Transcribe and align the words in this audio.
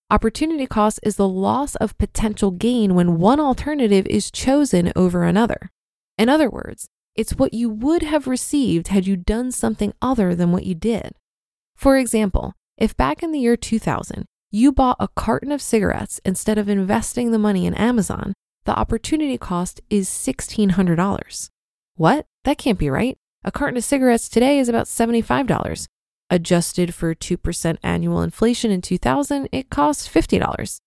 Opportunity 0.10 0.66
cost 0.66 1.02
is 1.04 1.18
the 1.18 1.28
loss 1.28 1.76
of 1.76 1.98
potential 1.98 2.52
gain 2.52 2.96
when 2.96 3.20
one 3.20 3.42
alternative 3.42 4.08
is 4.08 4.32
chosen 4.32 4.94
over 4.96 5.26
another. 5.26 5.70
In 6.18 6.30
other 6.30 6.50
words, 6.50 6.88
it's 7.14 7.36
what 7.36 7.54
you 7.54 7.70
would 7.70 8.04
have 8.04 8.26
received 8.26 8.88
had 8.88 9.06
you 9.06 9.18
done 9.18 9.52
something 9.52 9.94
other 10.02 10.34
than 10.34 10.54
what 10.54 10.66
you 10.66 10.74
did. 10.74 11.12
For 11.76 11.98
example, 11.98 12.54
if 12.78 12.96
back 12.96 13.22
in 13.22 13.34
the 13.34 13.40
year 13.42 13.58
2000, 13.58 14.24
you 14.50 14.72
bought 14.72 14.96
a 14.98 15.10
carton 15.10 15.52
of 15.52 15.62
cigarettes 15.62 16.22
instead 16.24 16.58
of 16.58 16.70
investing 16.70 17.32
the 17.32 17.38
money 17.38 17.66
in 17.66 17.74
Amazon, 17.74 18.32
the 18.64 18.80
opportunity 18.80 19.38
cost 19.38 19.82
is 19.90 20.08
$1,600. 20.08 21.50
What? 21.96 22.26
That 22.46 22.58
can't 22.58 22.80
be 22.80 22.90
right. 22.90 23.18
A 23.44 23.52
carton 23.52 23.78
of 23.78 23.84
cigarettes 23.84 24.28
today 24.28 24.59
is 24.59 24.68
about 24.68 24.88
$75. 24.88 25.88
Adjusted 26.30 26.94
for 26.94 27.16
2% 27.16 27.78
annual 27.81 28.22
inflation 28.22 28.72
in 28.72 28.81
2000, 28.81 29.48
it 29.52 29.70
cost 29.70 30.14
$50. 30.14 30.81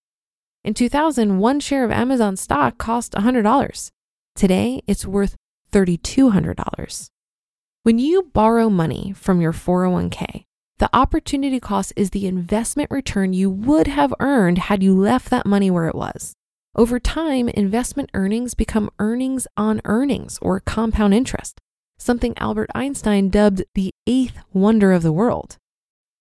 In 0.62 0.75
2000, 0.75 1.38
one 1.38 1.61
share 1.61 1.84
of 1.84 1.91
Amazon 1.91 2.37
stock 2.37 2.77
cost 2.77 3.12
$100. 3.12 3.91
Today, 4.34 4.83
it's 4.87 5.06
worth 5.06 5.37
$3,200. 5.72 7.09
When 7.83 7.99
you 7.99 8.25
borrow 8.34 8.69
money 8.69 9.15
from 9.17 9.41
your 9.41 9.53
401k, 9.53 10.43
the 10.78 10.91
opportunity 10.93 11.61
cost 11.61 11.94
is 11.97 12.11
the 12.11 12.27
investment 12.27 12.91
return 12.91 13.32
you 13.32 13.49
would 13.49 13.87
have 13.87 14.12
earned 14.21 14.59
had 14.59 14.82
you 14.82 14.94
left 14.94 15.31
that 15.31 15.47
money 15.47 15.71
where 15.71 15.88
it 15.88 15.94
was. 15.94 16.34
Over 16.77 16.99
time, 17.00 17.49
investment 17.49 18.11
earnings 18.12 18.55
become 18.55 18.91
earnings 18.99 19.47
on 19.56 19.81
earnings 19.87 20.38
or 20.43 20.61
compound 20.61 21.15
interest 21.15 21.59
something 22.00 22.37
Albert 22.38 22.71
Einstein 22.75 23.28
dubbed 23.28 23.65
the 23.75 23.93
eighth 24.06 24.38
wonder 24.53 24.93
of 24.93 25.03
the 25.03 25.12
world. 25.12 25.59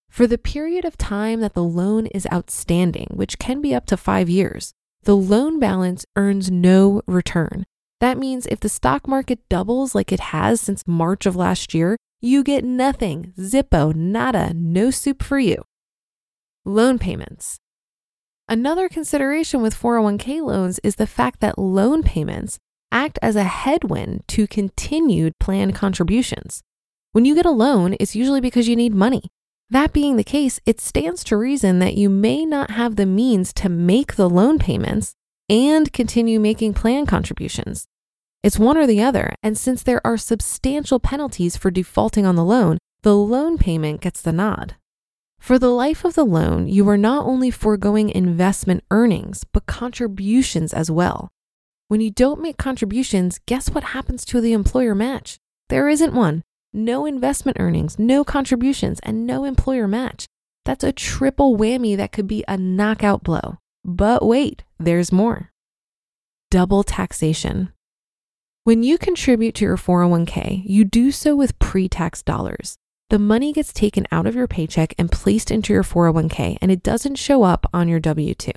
For 0.10 0.28
the 0.28 0.38
period 0.38 0.86
of 0.86 0.98
time 0.98 1.40
that 1.42 1.54
the 1.54 1.64
loan 1.64 2.08
is 2.08 2.28
outstanding, 2.32 3.08
which 3.14 3.40
can 3.40 3.62
be 3.62 3.74
up 3.74 3.86
to 3.88 3.98
five 3.98 4.30
years, 4.30 4.74
the 5.04 5.16
loan 5.16 5.60
balance 5.60 6.06
earns 6.16 6.52
no 6.52 7.02
return. 7.08 7.66
That 8.00 8.18
means 8.18 8.46
if 8.48 8.60
the 8.60 8.70
stock 8.70 9.08
market 9.08 9.40
doubles 9.50 9.94
like 9.94 10.12
it 10.12 10.20
has 10.20 10.60
since 10.60 10.88
March 10.88 11.26
of 11.26 11.36
last 11.36 11.74
year, 11.74 11.98
you 12.22 12.44
get 12.44 12.64
nothing. 12.64 13.34
Zippo, 13.38 13.96
nada, 13.96 14.54
no 14.54 14.92
soup 14.92 15.24
for 15.24 15.40
you. 15.40 15.64
Loan 16.66 17.00
payments. 17.00 17.60
Another 18.48 18.90
consideration 18.90 19.62
with 19.62 19.80
401k 19.80 20.42
loans 20.42 20.80
is 20.84 20.96
the 20.96 21.08
fact 21.08 21.40
that 21.40 21.60
loan 21.60 22.04
payments 22.04 22.58
act 22.92 23.20
as 23.22 23.36
a 23.36 23.44
headwind 23.44 24.24
to 24.28 24.48
continued 24.48 25.38
planned 25.40 25.76
contributions. 25.76 26.62
When 27.12 27.26
you 27.26 27.36
get 27.36 27.46
a 27.46 27.52
loan, 27.52 27.96
it's 28.00 28.16
usually 28.16 28.42
because 28.42 28.68
you 28.68 28.76
need 28.76 28.94
money. 28.94 29.24
That 29.70 29.94
being 29.94 30.16
the 30.16 30.24
case, 30.24 30.60
it 30.66 30.82
stands 30.82 31.24
to 31.26 31.38
reason 31.38 31.80
that 31.80 31.96
you 31.96 32.10
may 32.10 32.46
not 32.46 32.72
have 32.72 32.96
the 32.96 33.06
means 33.06 33.54
to 33.54 33.70
make 33.70 34.16
the 34.16 34.30
loan 34.30 34.58
payments 34.58 35.14
and 35.48 35.92
continue 35.94 36.40
making 36.40 36.74
plan 36.74 37.06
contributions. 37.06 37.88
It's 38.42 38.58
one 38.58 38.78
or 38.78 38.88
the 38.88 39.02
other, 39.02 39.36
and 39.44 39.58
since 39.58 39.84
there 39.84 40.02
are 40.06 40.18
substantial 40.18 41.00
penalties 41.00 41.58
for 41.58 41.70
defaulting 41.70 42.26
on 42.26 42.36
the 42.36 42.44
loan, 42.44 42.78
the 43.02 43.16
loan 43.16 43.58
payment 43.58 44.02
gets 44.02 44.22
the 44.22 44.32
nod. 44.32 44.76
For 45.40 45.60
the 45.60 45.70
life 45.70 46.04
of 46.04 46.16
the 46.16 46.26
loan, 46.26 46.68
you 46.68 46.88
are 46.90 46.98
not 46.98 47.26
only 47.26 47.52
foregoing 47.52 48.10
investment 48.10 48.84
earnings, 48.92 49.44
but 49.52 49.66
contributions 49.66 50.74
as 50.74 50.92
well. 50.92 51.30
When 51.90 52.02
you 52.02 52.12
don't 52.12 52.40
make 52.40 52.58
contributions, 52.58 53.40
guess 53.48 53.72
what 53.72 53.84
happens 53.84 54.24
to 54.26 54.40
the 54.40 54.54
employer 54.54 54.94
match? 54.94 55.40
There 55.70 55.90
isn't 55.90 56.14
one. 56.14 56.44
No 56.72 57.08
investment 57.08 57.58
earnings, 57.60 57.98
no 57.98 58.24
contributions, 58.24 59.00
and 59.02 59.26
no 59.26 59.44
employer 59.44 59.88
match. 59.88 60.28
That's 60.66 60.84
a 60.84 60.92
triple 60.92 61.58
whammy 61.58 61.98
that 61.98 62.12
could 62.12 62.28
be 62.28 62.44
a 62.48 62.58
knockout 62.58 63.24
blow. 63.24 63.58
But 63.84 64.24
wait, 64.24 64.64
there's 64.78 65.12
more. 65.12 65.52
Double 66.52 66.84
taxation. 66.84 67.74
When 68.66 68.84
you 68.84 69.00
contribute 69.00 69.56
to 69.56 69.66
your 69.66 69.78
401k, 69.78 70.62
you 70.64 70.86
do 70.86 71.10
so 71.10 71.36
with 71.36 71.58
pre 71.58 71.90
tax 71.90 72.22
dollars. 72.22 72.76
The 73.10 73.18
money 73.18 73.52
gets 73.52 73.74
taken 73.74 74.06
out 74.12 74.28
of 74.28 74.36
your 74.36 74.48
paycheck 74.48 74.94
and 75.00 75.12
placed 75.12 75.50
into 75.50 75.74
your 75.74 75.82
401k, 75.82 76.60
and 76.62 76.72
it 76.72 76.84
doesn't 76.84 77.16
show 77.16 77.42
up 77.42 77.66
on 77.74 77.88
your 77.88 78.00
W 78.00 78.36
2. 78.36 78.52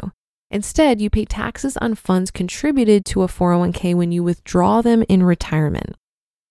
Instead, 0.53 1.01
you 1.01 1.09
pay 1.09 1.25
taxes 1.25 1.79
on 1.79 1.95
funds 1.95 2.31
contributed 2.31 3.07
to 3.07 3.23
a 3.23 3.27
401k 3.27 3.95
when 3.95 4.13
you 4.13 4.23
withdraw 4.23 4.83
them 4.83 5.03
in 5.09 5.23
retirement. 5.23 5.97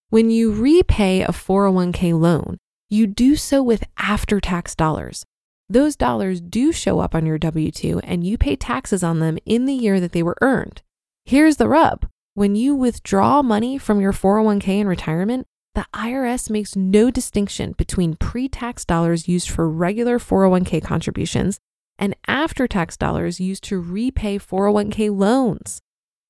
When 0.10 0.32
you 0.32 0.52
repay 0.52 1.22
a 1.22 1.28
401k 1.28 2.20
loan, 2.20 2.58
you 2.90 3.06
do 3.06 3.36
so 3.36 3.62
with 3.62 3.84
after 3.98 4.42
tax 4.42 4.76
dollars. 4.76 5.24
those 5.70 5.96
dollars 5.96 6.42
do 6.42 6.74
show 6.74 7.00
up 7.00 7.16
on 7.16 7.26
your 7.26 7.38
W 7.38 7.72
2 7.72 8.02
and 8.04 8.26
you 8.26 8.38
pay 8.38 8.58
taxes 8.58 9.04
on 9.04 9.20
them 9.20 9.38
in 9.46 9.68
the 9.68 9.74
year 9.74 10.02
that 10.02 10.12
they 10.12 10.24
were 10.24 10.36
earned. 10.42 10.82
Here's 11.24 11.56
the 11.58 11.70
rub 11.70 12.08
when 12.34 12.56
you 12.56 12.74
withdraw 12.76 13.42
money 13.42 13.78
from 13.78 14.02
your 14.02 14.12
401k 14.12 14.80
in 14.80 14.88
retirement, 14.88 15.46
the 15.76 15.86
IRS 15.94 16.50
makes 16.50 16.76
no 16.76 17.12
distinction 17.12 17.74
between 17.78 18.16
pre 18.16 18.50
tax 18.50 18.84
dollars 18.84 19.28
used 19.28 19.50
for 19.50 19.70
regular 19.70 20.18
401k 20.18 20.84
contributions 20.84 21.60
and 21.98 22.16
after 22.28 22.68
tax 22.68 22.98
dollars 22.98 23.40
used 23.40 23.64
to 23.66 23.80
repay 23.80 24.38
401k 24.40 25.16
loans. 25.16 25.82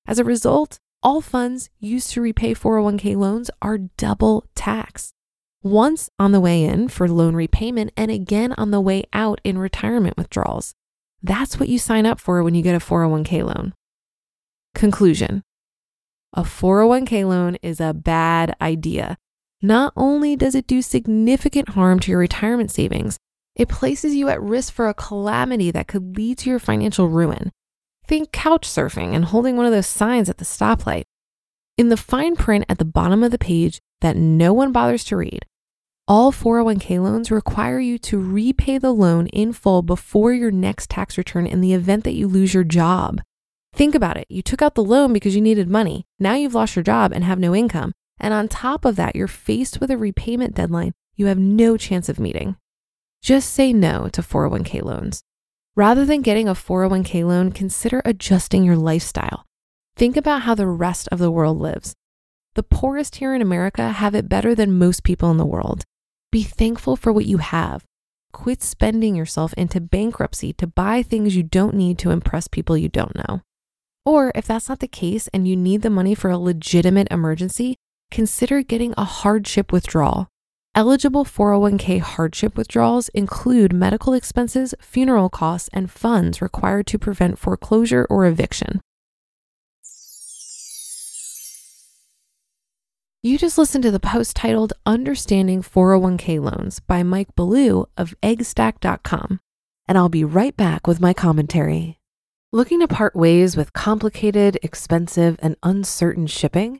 As 0.08 0.20
a 0.20 0.24
result, 0.24 0.80
all 1.04 1.22
funds 1.22 1.70
used 1.80 2.12
to 2.12 2.22
repay 2.22 2.54
401k 2.54 3.16
loans 3.16 3.50
are 3.62 3.78
double 3.78 4.46
taxed. 4.56 5.14
Once 5.64 6.10
on 6.18 6.32
the 6.32 6.40
way 6.40 6.64
in 6.64 6.88
for 6.88 7.08
loan 7.08 7.36
repayment 7.36 7.92
and 7.96 8.10
again 8.10 8.54
on 8.54 8.72
the 8.72 8.82
way 8.82 9.04
out 9.14 9.40
in 9.44 9.58
retirement 9.58 10.18
withdrawals. 10.18 10.74
That's 11.24 11.60
what 11.60 11.70
you 11.70 11.78
sign 11.78 12.06
up 12.06 12.20
for 12.20 12.44
when 12.44 12.56
you 12.56 12.64
get 12.64 12.76
a 12.76 12.80
401k 12.80 13.44
loan. 13.46 13.74
Conclusion 14.74 15.44
A 16.34 16.42
401k 16.42 17.28
loan 17.28 17.58
is 17.62 17.80
a 17.80 17.94
bad 17.94 18.56
idea. 18.60 19.18
Not 19.62 19.94
only 19.96 20.36
does 20.36 20.56
it 20.56 20.66
do 20.66 20.82
significant 20.82 21.70
harm 21.70 22.00
to 22.00 22.12
your 22.12 22.20
retirement 22.20 22.72
savings, 22.72 23.20
it 23.62 23.70
places 23.70 24.16
you 24.16 24.28
at 24.28 24.42
risk 24.42 24.74
for 24.74 24.90
a 24.90 24.94
calamity 24.94 25.70
that 25.70 25.88
could 25.88 26.18
lead 26.18 26.40
to 26.40 26.50
your 26.50 26.58
financial 26.58 27.08
ruin. 27.08 27.52
Think 28.08 28.32
couch 28.32 28.68
surfing 28.68 29.14
and 29.14 29.26
holding 29.26 29.56
one 29.56 29.68
of 29.68 29.72
those 29.72 29.86
signs 29.86 30.32
at 30.32 30.40
the 30.40 30.46
stoplight. 30.46 31.04
In 31.78 31.90
the 31.90 31.96
fine 31.96 32.36
print 32.36 32.66
at 32.68 32.80
the 32.80 32.86
bottom 32.86 33.24
of 33.24 33.30
the 33.30 33.38
page 33.38 33.80
that 34.02 34.18
no 34.18 34.52
one 34.52 34.72
bothers 34.72 35.04
to 35.06 35.16
read, 35.16 35.46
all 36.08 36.32
401k 36.32 37.04
loans 37.04 37.30
require 37.30 37.80
you 37.80 38.00
to 38.00 38.20
repay 38.20 38.80
the 38.80 38.92
loan 38.92 39.28
in 39.28 39.54
full 39.54 39.84
before 39.84 40.34
your 40.34 40.50
next 40.50 40.90
tax 40.90 41.16
return 41.16 41.46
in 41.46 41.62
the 41.62 41.74
event 41.76 42.04
that 42.04 42.16
you 42.16 42.28
lose 42.28 42.56
your 42.56 42.64
job. 42.64 43.22
Think 43.76 43.94
about 43.94 44.18
it. 44.18 44.26
You 44.28 44.42
took 44.42 44.64
out 44.64 44.74
the 44.74 44.84
loan 44.84 45.14
because 45.14 45.36
you 45.36 45.42
needed 45.42 45.70
money. 45.70 46.08
Now 46.20 46.34
you've 46.34 46.56
lost 46.56 46.76
your 46.76 46.82
job 46.82 47.12
and 47.14 47.24
have 47.24 47.38
no 47.38 47.54
income. 47.54 47.94
And 48.20 48.34
on 48.34 48.48
top 48.48 48.86
of 48.86 48.96
that, 48.96 49.16
you're 49.16 49.28
faced 49.28 49.80
with 49.80 49.92
a 49.92 49.98
repayment 49.98 50.56
deadline 50.56 50.94
you 51.16 51.28
have 51.28 51.38
no 51.38 51.78
chance 51.78 52.10
of 52.10 52.20
meeting. 52.20 52.56
Just 53.22 53.54
say 53.54 53.72
no 53.72 54.10
to 54.10 54.22
401k 54.22 54.82
loans. 54.82 55.22
Rather 55.76 56.06
than 56.06 56.22
getting 56.22 56.48
a 56.48 56.54
401k 56.54 57.26
loan, 57.26 57.52
consider 57.52 58.02
adjusting 58.04 58.64
your 58.64 58.76
lifestyle. 58.76 59.46
Think 59.96 60.18
about 60.18 60.42
how 60.42 60.56
the 60.56 60.68
rest 60.68 61.08
of 61.12 61.20
the 61.20 61.32
world 61.32 61.60
lives. 61.60 61.94
The 62.56 62.64
poorest 62.64 63.18
here 63.18 63.36
in 63.36 63.42
America 63.42 63.90
have 63.90 64.16
it 64.16 64.28
better 64.28 64.56
than 64.56 64.78
most 64.78 65.04
people 65.04 65.30
in 65.30 65.38
the 65.38 65.46
world. 65.46 65.84
Be 66.32 66.44
thankful 66.44 66.96
for 66.96 67.14
what 67.14 67.26
you 67.26 67.38
have. 67.38 67.86
Quit 68.34 68.64
spending 68.64 69.16
yourself 69.16 69.54
into 69.54 69.80
bankruptcy 69.80 70.52
to 70.54 70.66
buy 70.66 71.04
things 71.04 71.36
you 71.36 71.44
don't 71.44 71.76
need 71.76 72.00
to 72.00 72.10
impress 72.12 72.48
people 72.48 72.78
you 72.78 72.90
don't 72.90 73.16
know. 73.16 73.42
Or 74.06 74.32
if 74.34 74.48
that's 74.48 74.68
not 74.68 74.80
the 74.80 74.88
case 74.88 75.28
and 75.28 75.48
you 75.48 75.56
need 75.56 75.84
the 75.84 75.90
money 75.90 76.16
for 76.16 76.32
a 76.32 76.38
legitimate 76.38 77.08
emergency, 77.12 77.76
consider 78.10 78.64
getting 78.64 78.96
a 78.98 79.06
hardship 79.06 79.72
withdrawal. 79.72 80.28
Eligible 80.74 81.26
401k 81.26 82.00
hardship 82.00 82.56
withdrawals 82.56 83.10
include 83.10 83.74
medical 83.74 84.14
expenses, 84.14 84.74
funeral 84.80 85.30
costs, 85.30 85.70
and 85.74 85.92
funds 85.92 86.42
required 86.42 86.88
to 86.88 86.98
prevent 86.98 87.38
foreclosure 87.38 88.08
or 88.10 88.26
eviction. 88.26 88.80
You 93.22 93.38
just 93.38 93.58
listened 93.58 93.84
to 93.84 93.92
the 93.92 94.00
post 94.00 94.38
titled 94.38 94.72
Understanding 94.86 95.62
401k 95.62 96.42
Loans 96.42 96.80
by 96.80 97.04
Mike 97.04 97.36
Ballew 97.36 97.88
of 97.98 98.16
eggstack.com, 98.24 99.42
and 99.90 99.98
I'll 99.98 100.10
be 100.10 100.24
right 100.24 100.56
back 100.56 100.88
with 100.88 101.02
my 101.02 101.14
commentary. 101.14 102.00
Looking 102.54 102.80
to 102.80 102.88
part 102.88 103.14
ways 103.14 103.58
with 103.58 103.74
complicated, 103.74 104.58
expensive, 104.64 105.38
and 105.42 105.58
uncertain 105.64 106.28
shipping? 106.28 106.80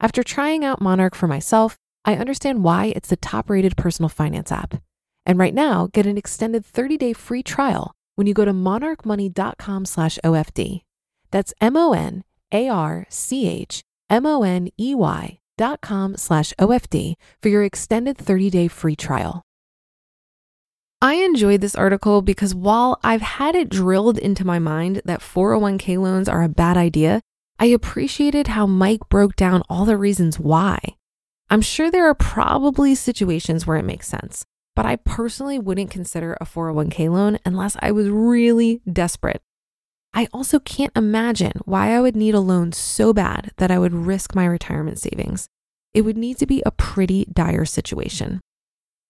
After 0.00 0.22
trying 0.22 0.64
out 0.64 0.80
Monarch 0.80 1.14
for 1.14 1.26
myself, 1.26 1.76
I 2.04 2.16
understand 2.16 2.62
why 2.62 2.92
it's 2.94 3.08
the 3.08 3.16
top-rated 3.16 3.76
personal 3.76 4.08
finance 4.08 4.52
app. 4.52 4.80
And 5.26 5.38
right 5.38 5.54
now, 5.54 5.88
get 5.92 6.06
an 6.06 6.16
extended 6.16 6.64
30-day 6.64 7.12
free 7.12 7.42
trial 7.42 7.94
when 8.14 8.26
you 8.26 8.34
go 8.34 8.44
to 8.44 8.52
monarchmoney.com 8.52 9.84
slash 9.84 10.18
OFD. 10.24 10.82
That's 11.30 11.52
M 11.60 11.76
O 11.76 11.92
N 11.92 12.24
A 12.52 12.68
R 12.68 13.06
C 13.08 13.48
H 13.48 13.82
M-O-N-E-Y 14.10 15.38
dot 15.58 15.80
com 15.80 16.16
slash 16.16 16.54
OFD 16.58 17.14
for 17.42 17.48
your 17.48 17.64
extended 17.64 18.16
30-day 18.16 18.68
free 18.68 18.96
trial. 18.96 19.42
I 21.02 21.14
enjoyed 21.14 21.60
this 21.60 21.74
article 21.74 22.22
because 22.22 22.54
while 22.54 22.98
I've 23.04 23.22
had 23.22 23.54
it 23.54 23.68
drilled 23.68 24.18
into 24.18 24.46
my 24.46 24.58
mind 24.58 25.02
that 25.04 25.20
401k 25.20 25.98
loans 25.98 26.28
are 26.28 26.42
a 26.42 26.48
bad 26.48 26.76
idea, 26.76 27.20
I 27.58 27.66
appreciated 27.66 28.48
how 28.48 28.66
Mike 28.66 29.08
broke 29.08 29.36
down 29.36 29.62
all 29.68 29.84
the 29.84 29.96
reasons 29.96 30.38
why. 30.38 30.78
I'm 31.50 31.62
sure 31.62 31.90
there 31.90 32.08
are 32.08 32.14
probably 32.14 32.94
situations 32.94 33.66
where 33.66 33.76
it 33.76 33.84
makes 33.84 34.06
sense, 34.06 34.44
but 34.76 34.86
I 34.86 34.96
personally 34.96 35.58
wouldn't 35.58 35.90
consider 35.90 36.36
a 36.40 36.44
401k 36.44 37.10
loan 37.10 37.38
unless 37.44 37.76
I 37.80 37.90
was 37.90 38.08
really 38.08 38.80
desperate 38.90 39.42
I 40.14 40.26
also 40.32 40.58
can't 40.58 40.96
imagine 40.96 41.52
why 41.64 41.94
I 41.94 42.00
would 42.00 42.16
need 42.16 42.34
a 42.34 42.40
loan 42.40 42.72
so 42.72 43.12
bad 43.12 43.52
that 43.58 43.70
I 43.70 43.78
would 43.78 43.92
risk 43.92 44.34
my 44.34 44.46
retirement 44.46 44.98
savings. 44.98 45.48
It 45.94 46.02
would 46.02 46.16
need 46.16 46.38
to 46.38 46.46
be 46.46 46.62
a 46.64 46.70
pretty 46.70 47.26
dire 47.32 47.64
situation. 47.64 48.40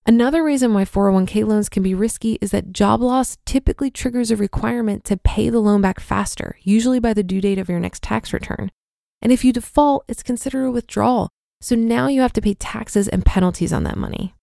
Another 0.06 0.42
reason 0.42 0.72
why 0.72 0.84
401k 0.84 1.46
loans 1.46 1.68
can 1.68 1.82
be 1.82 1.94
risky 1.94 2.38
is 2.40 2.50
that 2.50 2.72
job 2.72 3.02
loss 3.02 3.36
typically 3.44 3.90
triggers 3.90 4.30
a 4.30 4.36
requirement 4.36 5.04
to 5.04 5.18
pay 5.18 5.50
the 5.50 5.60
loan 5.60 5.80
back 5.82 6.00
faster, 6.00 6.56
usually 6.62 6.98
by 6.98 7.12
the 7.12 7.22
due 7.22 7.40
date 7.40 7.58
of 7.58 7.68
your 7.68 7.80
next 7.80 8.02
tax 8.02 8.32
return. 8.32 8.70
And 9.20 9.32
if 9.32 9.44
you 9.44 9.52
default, 9.52 10.04
it's 10.08 10.22
considered 10.22 10.64
a 10.64 10.70
withdrawal. 10.70 11.28
So 11.60 11.74
now 11.74 12.08
you 12.08 12.20
have 12.20 12.32
to 12.34 12.40
pay 12.40 12.54
taxes 12.54 13.08
and 13.08 13.24
penalties 13.24 13.72
on 13.72 13.82
that 13.82 13.98
money. 13.98 14.34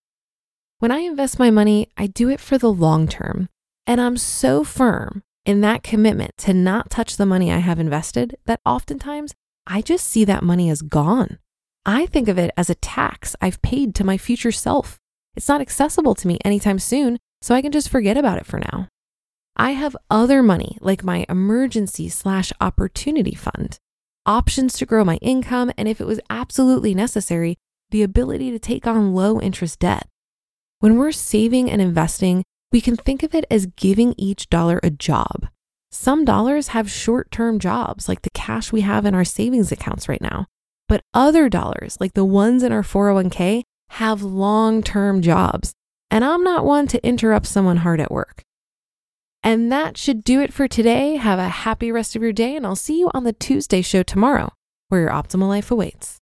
When 0.80 0.92
I 0.92 1.00
invest 1.00 1.40
my 1.40 1.50
money, 1.50 1.88
I 1.98 2.08
do 2.08 2.30
it 2.30 2.40
for 2.40 2.58
the 2.58 2.72
long 2.72 3.08
term. 3.08 3.50
And 3.88 4.02
I'm 4.02 4.18
so 4.18 4.64
firm 4.64 5.24
in 5.46 5.62
that 5.62 5.84
commitment 5.84 6.32
to 6.40 6.54
not 6.54 6.90
touch 6.90 7.18
the 7.18 7.26
money 7.26 7.52
I 7.52 7.60
have 7.60 7.80
invested 7.80 8.36
that 8.46 8.60
oftentimes 8.66 9.34
I 9.66 9.82
just 9.82 10.06
see 10.06 10.26
that 10.26 10.44
money 10.44 10.70
as 10.70 10.82
gone. 10.82 11.40
I 11.86 12.08
think 12.08 12.28
of 12.28 12.38
it 12.38 12.52
as 12.58 12.70
a 12.70 12.76
tax 12.76 13.36
I've 13.42 13.62
paid 13.62 13.96
to 13.96 14.04
my 14.04 14.18
future 14.18 14.52
self. 14.52 15.00
It's 15.36 15.48
not 15.48 15.62
accessible 15.62 16.16
to 16.16 16.28
me 16.28 16.40
anytime 16.46 16.80
soon, 16.80 17.18
so 17.42 17.54
I 17.54 17.62
can 17.62 17.72
just 17.72 17.90
forget 17.90 18.18
about 18.18 18.38
it 18.38 18.46
for 18.46 18.60
now. 18.60 18.88
I 19.56 19.72
have 19.72 19.96
other 20.10 20.44
money 20.44 20.78
like 20.82 21.04
my 21.04 21.26
emergency 21.30 22.10
slash 22.10 22.52
opportunity 22.60 23.36
fund. 23.36 23.78
options 24.28 24.74
to 24.74 24.86
grow 24.88 25.06
my 25.06 25.18
income, 25.18 25.72
and 25.78 25.88
if 25.88 26.02
it 26.02 26.08
was 26.08 26.20
absolutely 26.32 26.96
necessary, 26.96 27.58
the 27.92 28.02
ability 28.02 28.50
to 28.50 28.58
take 28.58 28.88
on 28.88 29.14
low 29.14 29.40
interest 29.40 29.80
debt. 29.80 30.08
When 30.80 30.98
we're 30.98 31.12
saving 31.12 31.70
and 31.70 31.80
investing, 31.80 32.44
we 32.72 32.82
can 32.82 32.96
think 32.96 33.22
of 33.22 33.36
it 33.36 33.46
as 33.52 33.68
giving 33.68 34.16
each 34.18 34.50
dollar 34.50 34.80
a 34.82 34.90
job. 34.90 35.48
Some 35.92 36.26
dollars 36.26 36.70
have 36.70 36.90
short 36.90 37.30
term 37.32 37.60
jobs, 37.60 38.10
like 38.10 38.24
the 38.24 38.32
cash 38.32 38.72
we 38.72 38.82
have 38.82 39.06
in 39.06 39.14
our 39.14 39.24
savings 39.24 39.72
accounts 39.72 40.10
right 40.10 40.22
now. 40.22 40.48
But 40.90 41.02
other 41.14 41.48
dollars, 41.48 41.98
like 42.00 42.14
the 42.14 42.26
ones 42.26 42.64
in 42.64 42.72
our 42.72 42.82
401k, 42.82 43.64
have 43.96 44.22
long 44.22 44.84
term 44.84 45.22
jobs. 45.22 45.74
And 46.12 46.24
I'm 46.24 46.44
not 46.44 46.66
one 46.66 46.88
to 46.88 47.06
interrupt 47.06 47.48
someone 47.48 47.78
hard 47.78 48.00
at 48.00 48.12
work. 48.12 48.44
And 49.42 49.72
that 49.72 49.98
should 49.98 50.24
do 50.24 50.42
it 50.42 50.54
for 50.54 50.68
today. 50.68 51.16
Have 51.16 51.40
a 51.40 51.50
happy 51.50 51.92
rest 51.92 52.16
of 52.16 52.22
your 52.22 52.34
day, 52.34 52.56
and 52.56 52.66
I'll 52.66 52.76
see 52.76 53.00
you 53.00 53.12
on 53.14 53.24
the 53.24 53.34
Tuesday 53.34 53.82
show 53.82 54.04
tomorrow, 54.04 54.52
where 54.90 55.02
your 55.02 55.12
optimal 55.12 55.48
life 55.48 55.72
awaits. 55.72 56.20